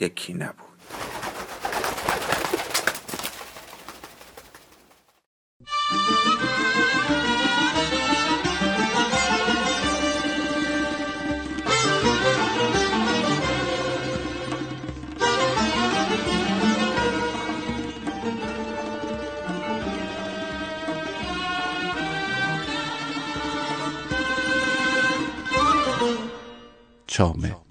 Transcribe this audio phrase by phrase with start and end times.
[0.00, 0.68] یکی نبود.
[27.06, 27.67] چامه.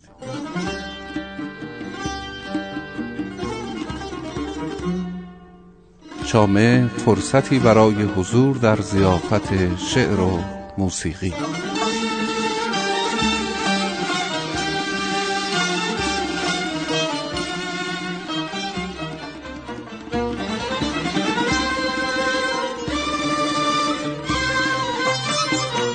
[6.28, 10.40] چامه فرصتی برای حضور در زیافت شعر و
[10.78, 11.34] موسیقی.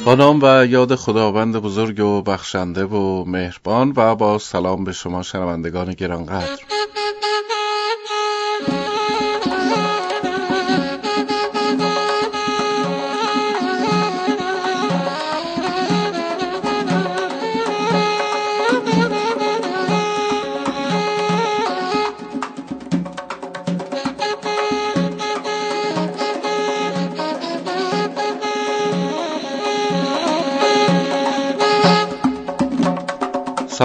[0.04, 5.22] با نام و یاد خداوند بزرگ و بخشنده و مهربان و با سلام به شما
[5.22, 6.71] شنوندگان گرانقدر.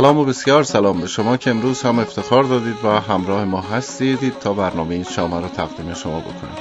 [0.07, 4.39] سلام و بسیار سلام به شما که امروز هم افتخار دادید و همراه ما هستید.
[4.39, 6.57] تا برنامه این شما رو تقدیم شما بکنم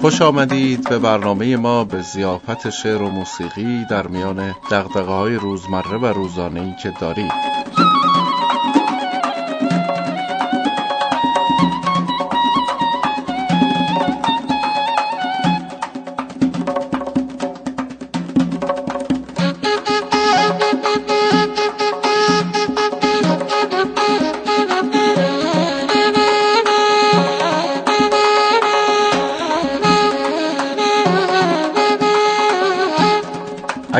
[0.00, 5.98] خوش آمدید به برنامه ما به زیافت شعر و موسیقی در میان دقدقه های روزمره
[5.98, 7.49] و روزانه ای که دارید.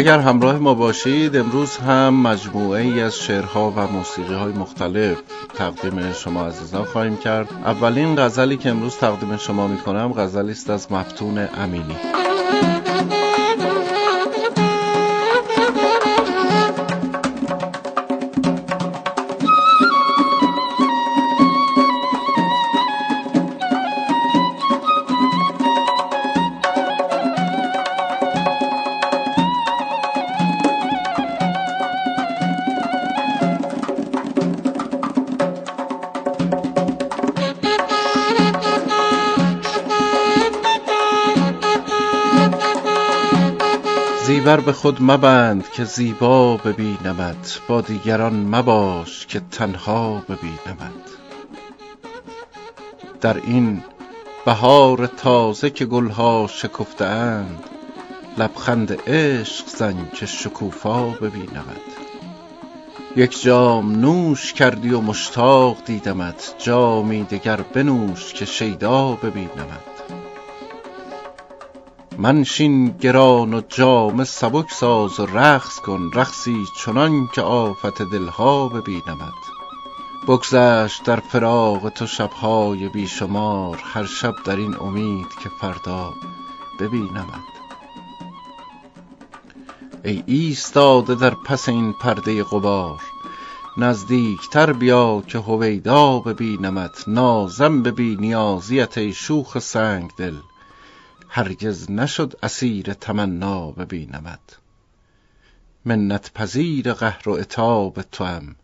[0.00, 5.22] اگر همراه ما باشید امروز هم مجموعه ای از شعرها و موسیقی های مختلف
[5.54, 7.48] تقدیم شما عزیزان خواهیم کرد.
[7.65, 11.97] اولین غزلی که امروز تقدیم شما می کنم غزلی است از مفتون امینی.
[44.80, 51.06] خود مبند که زیبا ببینمت با دیگران مباش که تنها ببینمت.
[53.21, 53.84] در این
[54.47, 57.65] بهار تازه که گلها شکفته اند
[58.38, 61.91] لبخند عشق زن که شکوفا ببینمت.
[63.16, 69.90] یک جام نوش کردی و مشتاق دیدمت جامی دگر بنوش که شیدا ببینمت.
[72.22, 79.41] منشین گران و جام سبک ساز و رقص کن رقصی چنان که آفت دلها ببینمت.
[80.28, 86.13] بگذشت در فراق تو شبهای بیشمار هر شب در این امید که فردا
[86.81, 87.45] ببینمت.
[90.05, 93.01] ای ایستاده در پس این پرده غبار
[93.77, 97.05] نزدیکتر بیا که هویدا ببینمت.
[97.07, 100.34] نازم به بی نیازیت ای شوخ سنگ دل
[101.32, 104.59] هرگز نشد اسیر تمنا ببینمت.
[105.84, 108.56] منت پذیر قهر و عتاب توام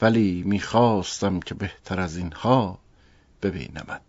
[0.00, 2.78] ولی می‌خواستم که بهتر از اینها
[3.42, 4.02] ببینمت.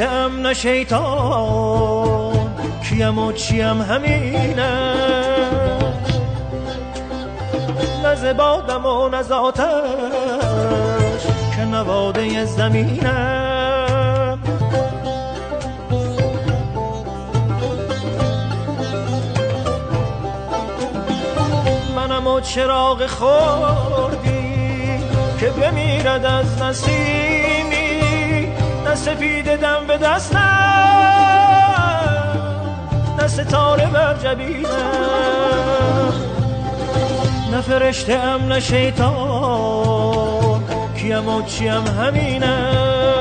[0.00, 2.36] ام نه شیطان
[2.88, 4.96] کیم و چیم همینه
[8.02, 9.22] نه زبادم و نه
[11.56, 14.38] که نواده زمینم
[21.96, 24.56] منم و چراغ خوردی
[25.40, 27.55] که بمیرد از نسیم
[28.96, 30.38] سفید دم به دستم
[33.18, 34.66] نه ستاره بر جبینم.
[37.52, 39.96] نه فرشته ام نه شیطان
[40.96, 43.16] کیم و چیم همینم.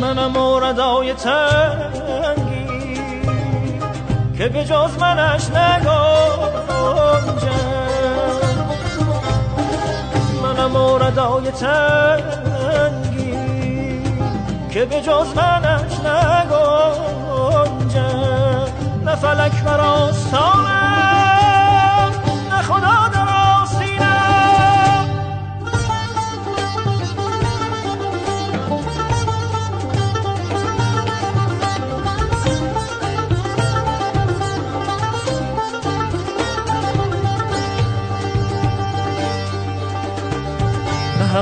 [0.00, 2.64] منم موردای تنگی
[4.38, 6.63] که به جز منش نگاه
[10.42, 13.34] منم موردای تنگی
[14.70, 17.04] که به جز منش نگنجه
[19.04, 20.73] نه فلک براستانم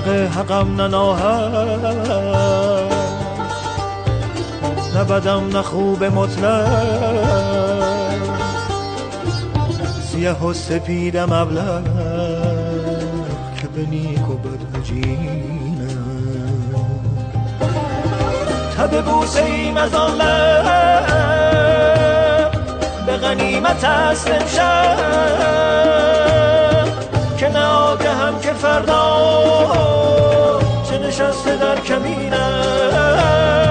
[0.03, 0.89] حق حقم نه
[4.95, 6.69] نه بدم نه خوب مطلق.
[10.13, 11.85] سیه و سپیدم ابلغ
[13.61, 14.73] که به نیک و بد
[18.77, 20.19] تب بوسه ایم از آن
[23.07, 25.43] به غنیمت است امشب.
[27.43, 27.49] که
[28.09, 29.03] هم که فردا
[30.91, 33.63] چه نشسته در کمینم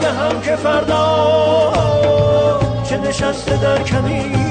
[0.00, 1.72] که هم که فردا
[2.84, 4.49] چه نشسته در کمینم.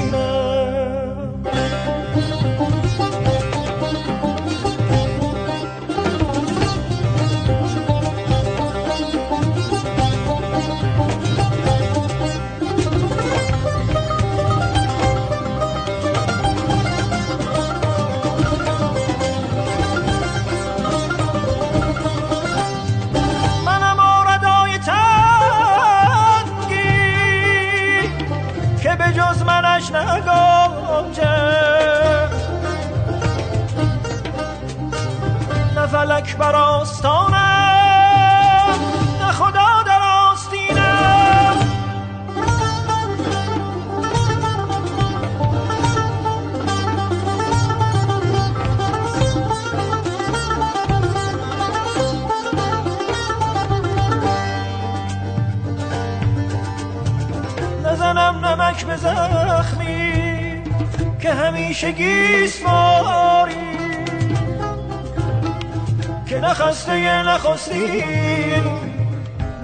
[66.80, 68.04] خسته نخستی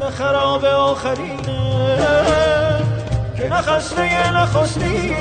[0.00, 1.98] نه خراب آخرینه.
[3.36, 5.14] که نه خسته نخستی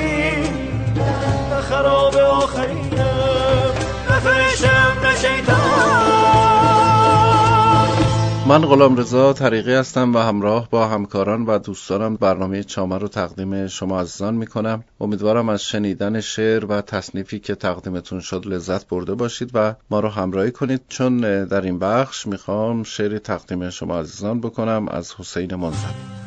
[1.50, 3.12] نه خراب آخرینه.
[4.10, 5.65] نه فرشتم نه شیطان.
[8.48, 13.66] من غلام رضا طریقی هستم و همراه با همکاران و دوستانم برنامه چامه رو تقدیم
[13.66, 14.84] شما عزیزان می‌کنم.
[15.00, 20.08] امیدوارم از شنیدن شعر و تصنیفی که تقدیمتون شد لذت برده باشید و ما رو
[20.08, 20.80] همراهی کنید.
[20.88, 26.25] چون در این بخش می‌خوام شعری تقدیم شما عزیزان بکنم از حسین منزلی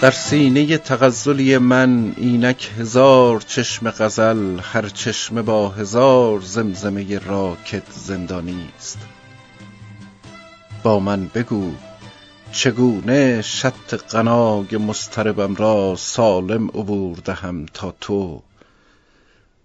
[0.00, 8.68] در سینه تغزلی من اینک هزار چشم غزل هر چشمه با هزار زمزمه راکت زندانی
[8.78, 8.98] است.
[10.82, 11.72] با من بگو
[12.52, 18.42] چگونه شط قناگ مستربم را سالم عبور دهم تا تو؟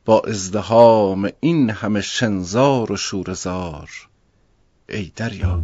[0.06, 3.89] با ازدهام این همه شنزار و شورزار
[4.89, 5.62] ای دریا.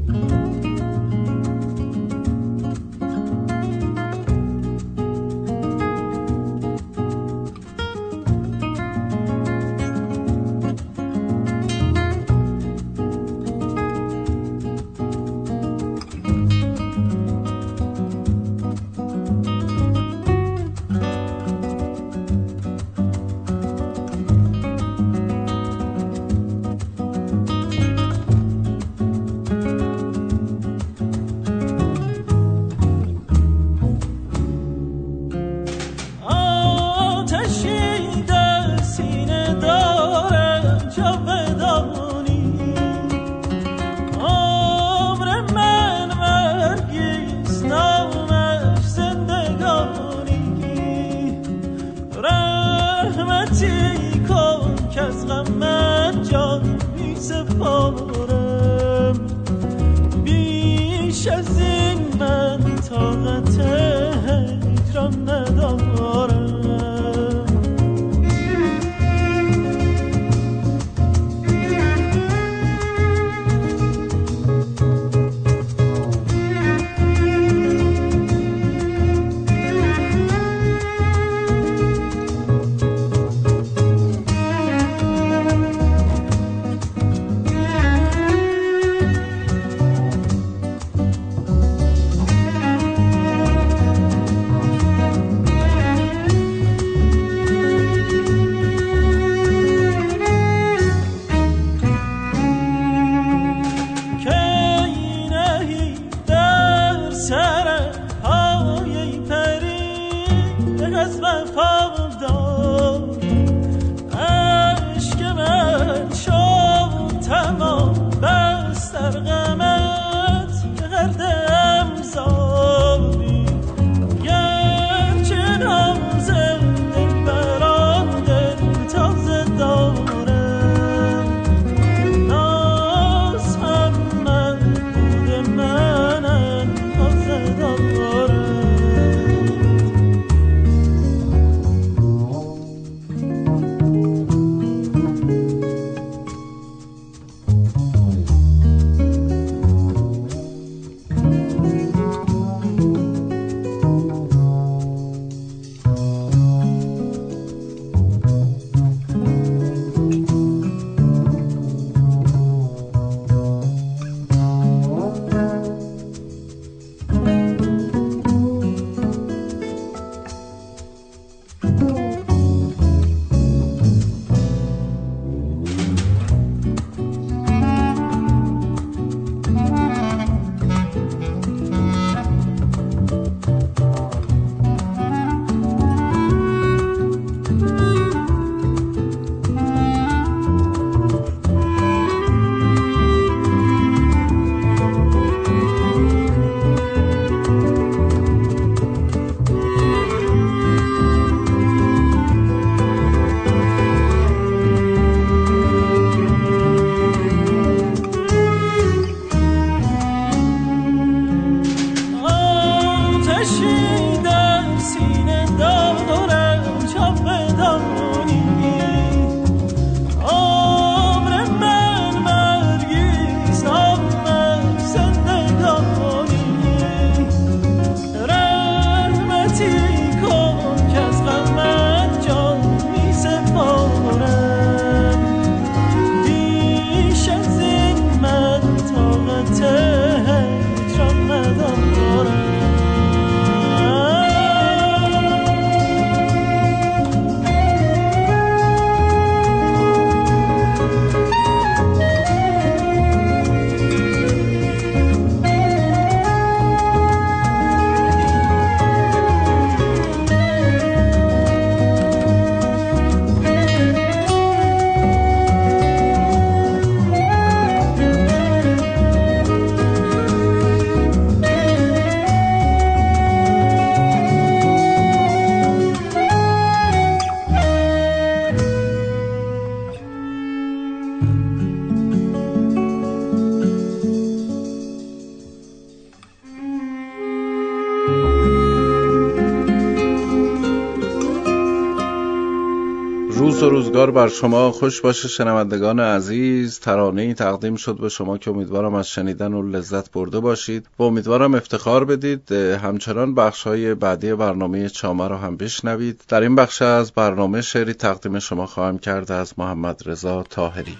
[294.02, 296.80] روزگار بر شما خوش باشه شنوندگان عزیز.
[296.80, 300.88] ترانه ای تقدیم شد به شما که امیدوارم از شنیدن و لذت برده باشید.
[301.00, 302.52] و امیدوارم افتخار بدید.
[302.52, 306.22] همچنان بخش های بعدی برنامه چامه رو هم بشنوید.
[306.28, 310.98] در این بخش از برنامه شعری تقدیم شما خواهم کرد از محمد رضا تاهری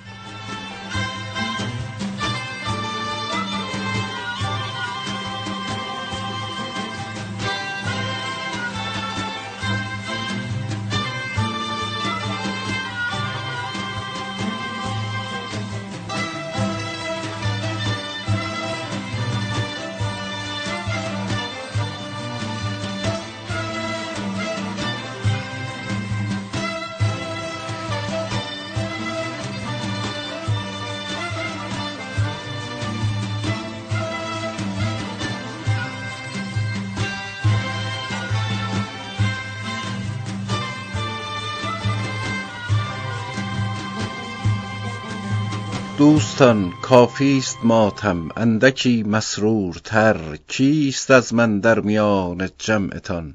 [46.02, 50.38] دوستان کافیست ماتم اندکی مسرورتر.
[50.48, 53.34] کیست از من در میان جمعتان؟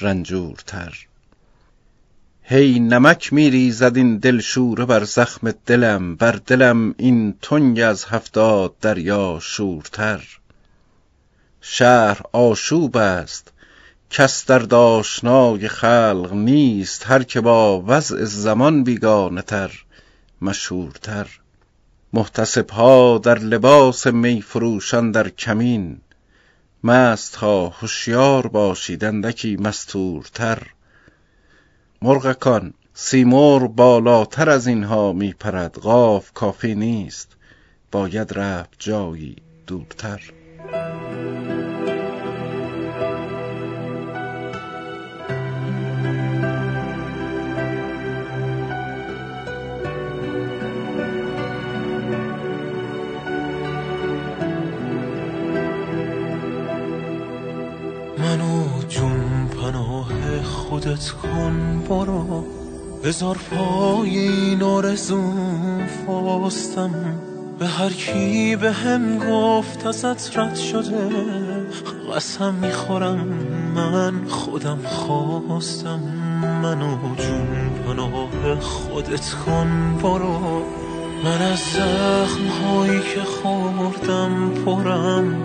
[0.00, 1.06] رنجورتر.
[2.42, 6.16] هی نمک میریزد این دلشوره بر زخم دلم.
[6.16, 10.24] بر دلم این تنگ از هفتاد دریا شورتر.
[11.60, 13.52] شهر آشوب است.
[14.10, 17.06] کس در داشنای خلق نیست.
[17.06, 19.70] هر که با وضع زمان بیگانه تر
[20.42, 21.41] مشهورتر.
[22.12, 26.00] محتسب ها در لباس می فروشان در کمین.
[26.84, 30.66] مست ها هوشیار باشید اندکی مستورتر.
[32.02, 35.74] مرغکان سیمور بالاتر از اینها می پرد.
[35.74, 37.36] قاف کافی نیست.
[37.92, 40.41] باید رفت جایی دورتر.
[60.82, 62.44] خودت کن برو.
[63.04, 66.90] بذار پای این آرزوم فاستم
[67.58, 71.08] به هر کی به هم گفت ازت رد شده
[72.16, 73.28] قسم می‌خورم
[73.74, 76.00] من خودم خواستم.
[76.62, 80.62] منو جون پناه خودت کن برو.
[81.24, 85.42] من از زخم هایی که خوردم پرم.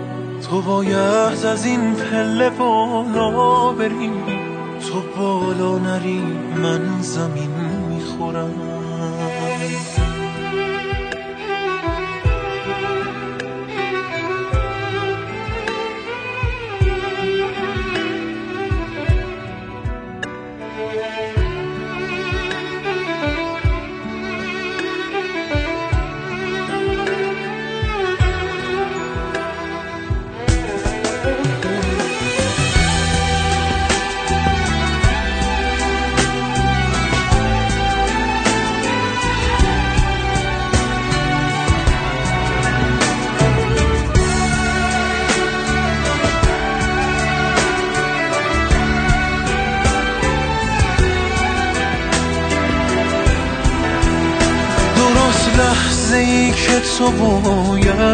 [0.50, 4.17] تو باید از این پله بالا بری.
[4.88, 6.20] تو بالا نری
[6.62, 7.47] من زمین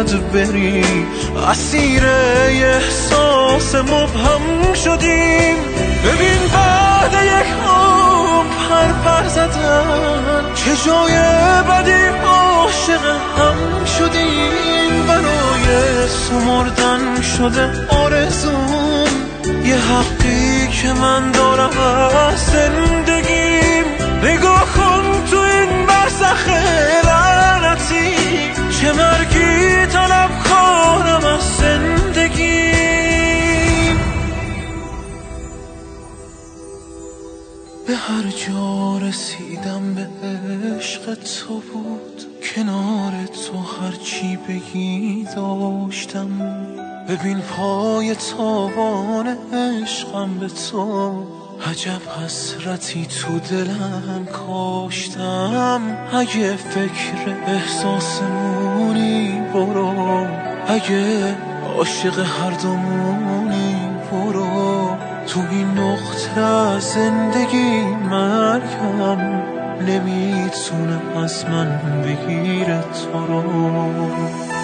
[0.05, 0.83] باید بری.
[1.51, 5.55] اسیر احساس مبهم شدیم.
[6.05, 11.13] ببین بعد یک عمر پر پر زدن چه جای
[11.69, 13.05] بدی عاشق
[13.37, 15.07] هم شدیم.
[15.07, 19.07] برای سمردن شده آرزون
[19.65, 21.77] یه حقی که من دارم
[22.29, 23.85] از زندگیم.
[24.23, 27.04] نگاه کن تو این برزخ لعنتی
[28.85, 32.71] چه مرگی طلب کنم از زندگی.
[37.87, 42.25] به هر جا رسیدم به عشق تو بود.
[42.55, 46.29] کنار تو هرچی بگی داشتم.
[47.09, 55.81] ببین پای تابان عشقم به تو عجب حسرتی تو دلم کاشتم
[56.13, 60.27] اگه فکر احساسمونی برو.
[60.67, 61.35] اگه
[61.77, 63.75] عاشق هر دومونی
[64.11, 64.89] برو.
[65.27, 69.19] تو این نقطه زندگی مرگم
[69.87, 74.54] نمی‌تونه از من بگیره تو رو.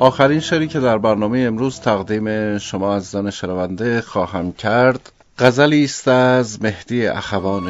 [0.00, 6.62] آخرین شعری که در برنامه امروز تقدیم شما عزیزان شنونده خواهم کرد غزلی است از
[6.62, 7.68] مهدی اخوان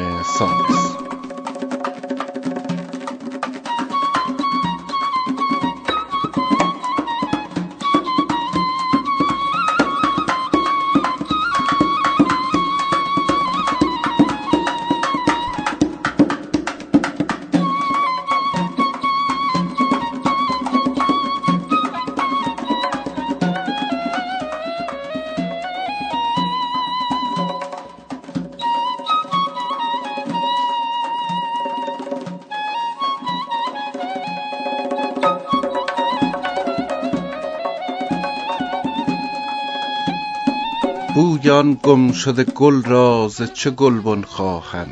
[41.13, 44.87] سانس بویان گم شده گل را ز چه گلبن خواهم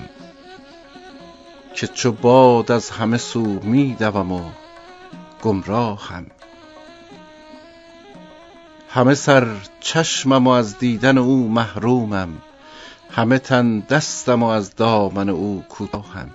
[1.75, 4.41] که چو باد از همه سو می دوم و
[5.41, 6.25] گمراهم
[8.89, 9.47] همه سر
[9.79, 12.29] چشمم و از دیدن او محرومم.
[13.09, 16.29] همه تن دستم و از دامن او کوتاهم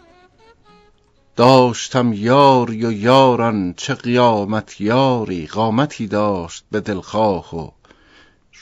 [1.36, 7.70] داشتم یاری و یاران چه قیامت یاری قامتی داشت به دلخواه و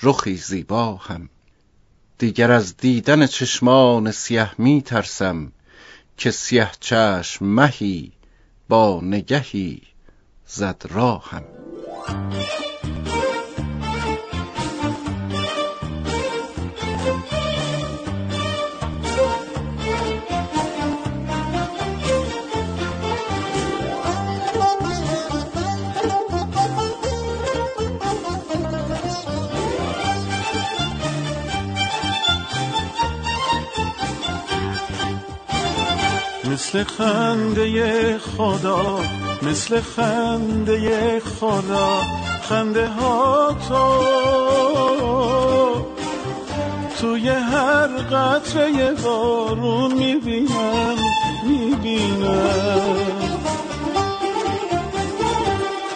[0.02, 1.28] رخی زیبا هم
[2.18, 5.52] دیگر از دیدن چشمان سیه می ترسم
[6.16, 8.12] که سیه چشم مهی
[8.68, 9.82] با نگهی
[10.46, 11.44] زد راهم.
[36.62, 39.00] مثل خنده خدا
[39.42, 42.02] مثل خنده خدا
[42.42, 43.84] خنده ها تو.
[47.00, 50.96] توی هر قطره بارون می‌بینم
[51.46, 52.96] می‌بینم.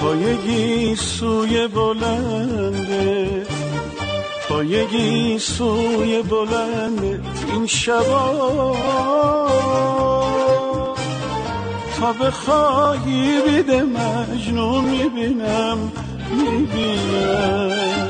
[0.01, 3.47] پایگی سوی بلنده
[4.49, 7.21] پایگی سوی بلنده
[7.53, 8.77] این شبا.
[12.01, 15.93] تا بخواهی بیده مجنون می‌بینم
[16.31, 18.09] می‌بینم.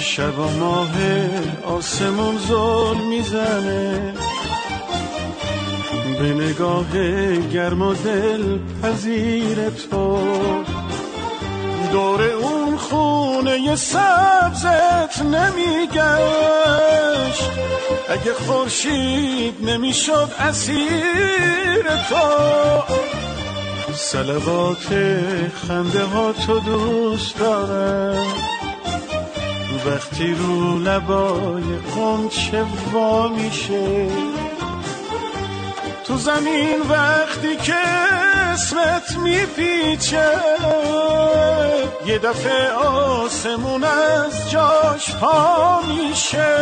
[0.00, 0.88] شب و ماه
[1.64, 4.14] آسمون زل می‌زنه.
[6.18, 6.92] به نگاه
[7.52, 10.18] گرم و دل پذیر تو.
[11.92, 15.98] دور اون خونه سبزت نمیگشت.
[18.08, 22.94] اگه خورشید نمی‌شد اسیر تو.
[23.94, 24.86] سلوات
[25.68, 28.26] خنده ها تو دوست دارم.
[29.86, 31.62] وقتی رو لبای
[31.96, 34.08] قنچه وا میشه؟
[36.04, 37.74] تو زمین وقتی که
[38.58, 40.30] اسمت میپیچه.
[42.06, 46.56] یه دفعه آسمون از جاش پا میشه.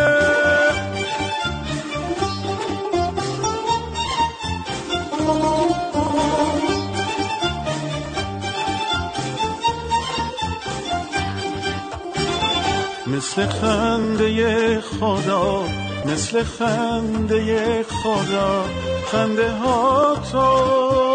[13.06, 15.64] مثل خنده خدا
[16.06, 18.64] مثل خنده خدا
[19.12, 21.06] خنده ها تو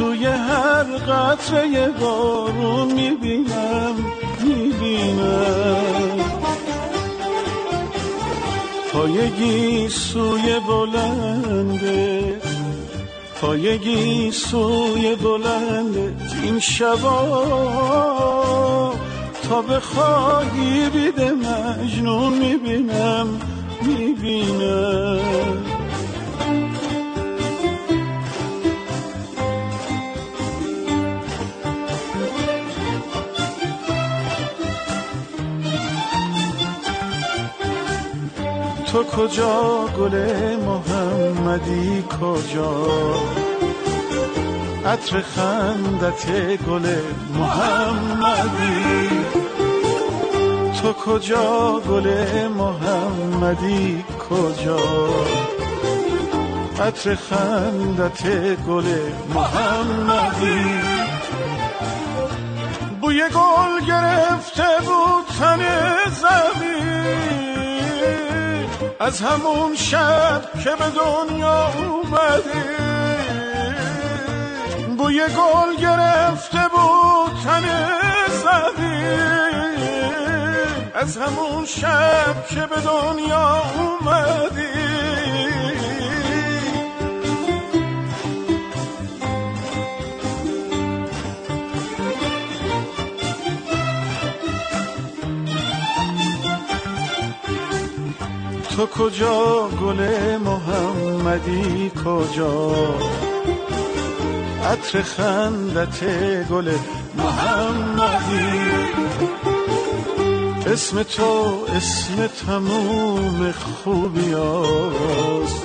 [0.00, 3.94] توی هر قطره بارون می‌بینم
[4.40, 6.18] می‌بینم.
[8.92, 12.36] پایگی سوی بلنده
[13.40, 17.34] پایگی سوی بلنده این شبا
[19.48, 23.40] تا بخواهی بیده مجنون می‌بینم
[23.82, 25.79] می‌بینم.
[39.00, 40.16] تو کجا گل
[40.56, 42.72] محمدی کجا؟
[44.86, 46.26] عطر خندت
[46.68, 46.94] گل
[47.34, 49.08] محمدی.
[50.82, 52.14] تو کجا گل
[52.48, 54.78] محمدی کجا؟
[56.86, 58.22] عطر خندت
[58.68, 58.84] گل
[59.34, 60.64] محمدی.
[63.00, 65.60] بوی گل گرفته بود تن
[66.10, 67.49] زمین.
[69.00, 72.70] از همون شب که به دنیا اومدی
[74.98, 77.64] بوی گل گرفته بود تن
[78.28, 79.40] زمین
[80.94, 85.29] از همون شب که به دنیا اومدی
[98.76, 100.00] تو کجا گل
[100.36, 102.70] محمدی کجا؟
[104.70, 106.04] عطر خندت
[106.50, 106.72] گل
[107.14, 108.60] محمدی.
[110.66, 113.52] اسم تو اسم تموم
[113.84, 115.64] خوبیاست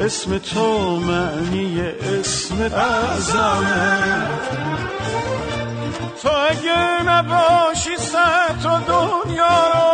[0.00, 1.80] اسم تو معنی
[2.20, 4.28] اسم اعظمه.
[6.22, 9.85] تو اگه نباشی صد تو دنیا رو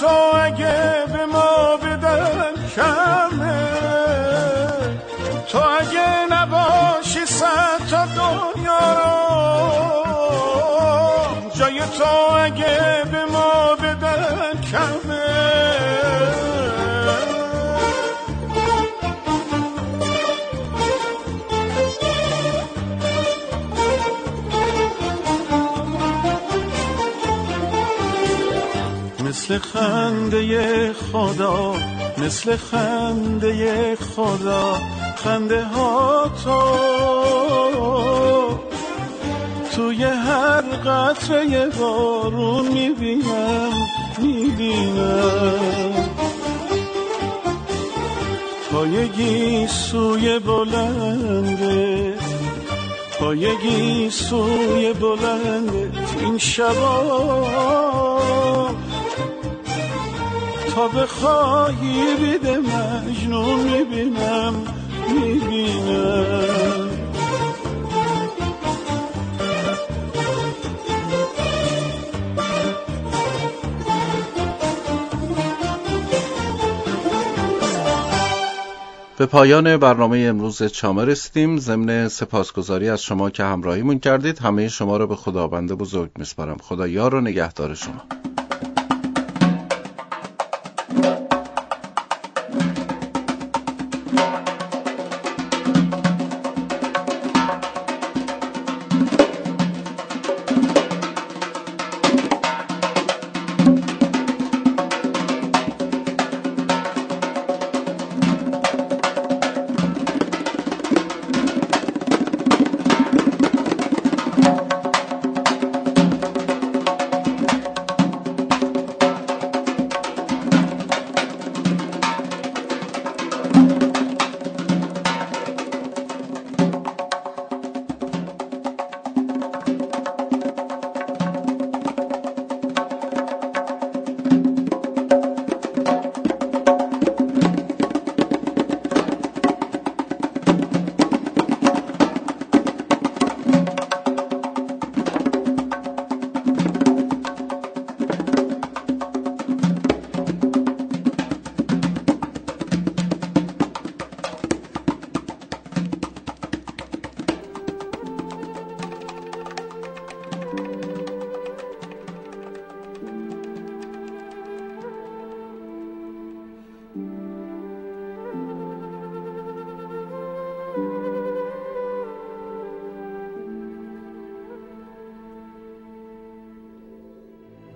[0.00, 3.68] تو اگه به ما بدن کمه
[5.48, 9.10] تو اگه نباشی صد تا دنیا رو
[11.54, 13.19] جای تو اگه به
[29.50, 31.74] مثل خنده خدا
[32.18, 34.78] مثل خنده خدا
[35.16, 36.60] خنده ها تو.
[39.74, 43.72] توی هر قطره بارون می‌بینم
[44.18, 45.94] می‌بینم.
[48.72, 52.14] پایگی سوی بلنده
[53.20, 58.10] پایگی سوی بلنده این شبا.
[60.74, 64.54] تا بخواهی بیده مجنون می‌بینم
[65.14, 66.90] می‌بینم.
[79.18, 81.58] به پایان برنامه امروز چامه رسیدیم.
[81.58, 84.38] ضمن سپاسگزاری از شما که همراهیمون کردید.
[84.38, 86.56] همه شما رو به خداوند بزرگ میسپارم.
[86.62, 88.19] خدا یار و نگهدار شما.